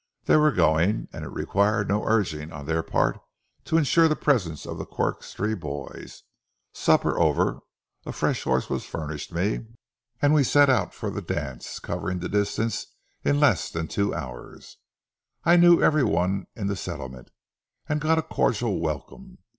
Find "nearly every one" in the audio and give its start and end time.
15.75-16.47